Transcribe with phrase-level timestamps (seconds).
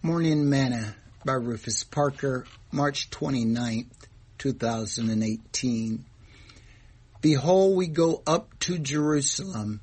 [0.00, 3.90] Morning Manna by Rufus Parker, March 29th,
[4.38, 6.04] 2018.
[7.20, 9.80] Behold, we go up to Jerusalem,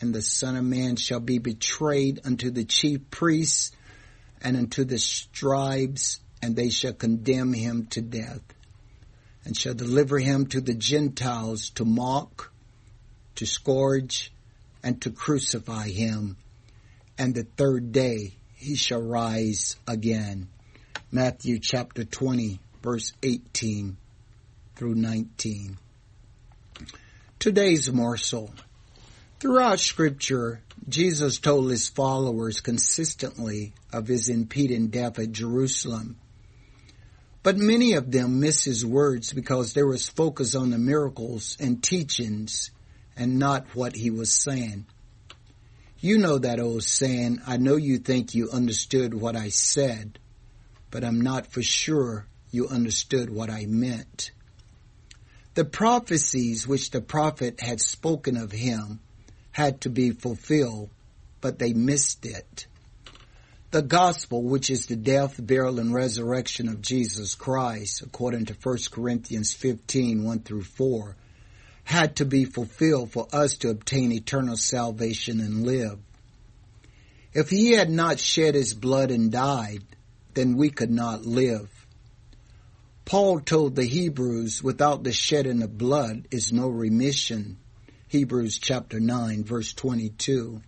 [0.00, 3.72] and the Son of Man shall be betrayed unto the chief priests
[4.40, 8.40] and unto the scribes, and they shall condemn him to death,
[9.44, 12.50] and shall deliver him to the Gentiles to mock,
[13.34, 14.32] to scourge,
[14.82, 16.38] and to crucify him.
[17.18, 20.48] And the third day he shall rise again.
[21.10, 23.96] Matthew chapter 20, verse 18
[24.76, 25.78] through 19.
[27.38, 28.54] Today's morsel.
[29.40, 36.16] Throughout scripture, Jesus told his followers consistently of his impending death at Jerusalem.
[37.42, 41.82] But many of them miss his words because there was focus on the miracles and
[41.82, 42.70] teachings
[43.16, 44.84] and not what he was saying.
[46.02, 50.18] You know that old saying, I know you think you understood what I said,
[50.90, 54.30] but I'm not for sure you understood what I meant.
[55.54, 59.00] The prophecies which the prophet had spoken of him
[59.50, 60.88] had to be fulfilled,
[61.42, 62.66] but they missed it.
[63.70, 68.78] The gospel, which is the death, burial, and resurrection of Jesus Christ, according to 1
[68.90, 71.14] Corinthians 15, 1 through 4,
[71.90, 75.98] had to be fulfilled for us to obtain eternal salvation and live.
[77.32, 79.82] If he had not shed his blood and died,
[80.34, 81.68] then we could not live.
[83.04, 87.58] Paul told the Hebrews, without the shedding of blood is no remission.
[88.06, 90.62] Hebrews chapter 9 verse 22.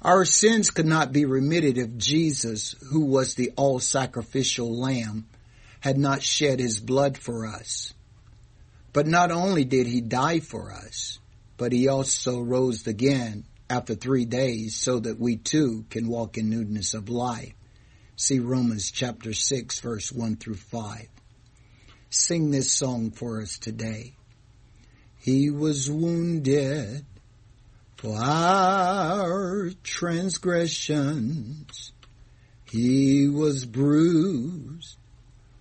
[0.00, 5.26] Our sins could not be remitted if Jesus, who was the all sacrificial lamb,
[5.80, 7.92] had not shed his blood for us.
[8.92, 11.18] But not only did he die for us,
[11.56, 16.50] but he also rose again after three days so that we too can walk in
[16.50, 17.54] newness of life.
[18.16, 21.08] See Romans chapter 6 verse 1 through 5.
[22.10, 24.12] Sing this song for us today.
[25.18, 27.06] He was wounded
[27.96, 31.92] for our transgressions.
[32.70, 34.98] He was bruised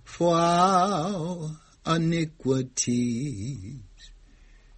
[0.03, 1.51] for our
[1.95, 3.79] iniquities.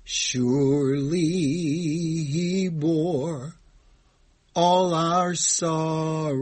[0.03, 3.55] Surely he bore
[4.55, 6.33] all our sorrows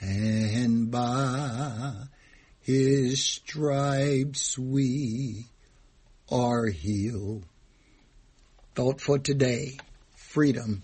[0.00, 1.92] and by
[2.60, 5.46] his stripes we
[6.30, 7.44] are healed.
[8.74, 9.78] Thought for today,
[10.14, 10.82] freedom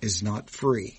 [0.00, 0.98] is not free.